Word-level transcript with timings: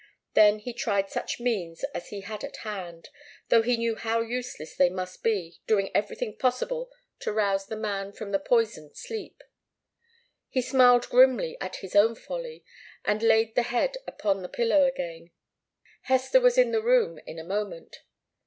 Then 0.33 0.57
he 0.57 0.73
tried 0.73 1.11
such 1.11 1.39
means 1.39 1.83
as 1.93 2.07
he 2.07 2.21
had 2.21 2.43
at 2.43 2.57
hand, 2.65 3.09
though 3.49 3.61
he 3.61 3.77
knew 3.77 3.93
how 3.93 4.19
useless 4.19 4.75
they 4.75 4.89
must 4.89 5.21
be, 5.21 5.61
doing 5.67 5.91
everything 5.93 6.35
possible 6.37 6.89
to 7.19 7.31
rouse 7.31 7.67
the 7.67 7.75
man 7.75 8.11
from 8.11 8.31
the 8.31 8.39
poisoned 8.39 8.97
sleep. 8.97 9.43
He 10.49 10.63
smiled 10.63 11.07
grimly 11.09 11.55
at 11.61 11.75
his 11.85 11.95
own 11.95 12.15
folly, 12.15 12.65
and 13.05 13.21
laid 13.21 13.53
the 13.53 13.61
head 13.61 13.97
upon 14.07 14.43
its 14.43 14.55
pillow 14.55 14.85
again. 14.85 15.29
Hester 16.01 16.39
was 16.41 16.57
in 16.57 16.71
the 16.71 16.81
room 16.81 17.19
in 17.27 17.37
a 17.37 17.43
moment. 17.43 17.97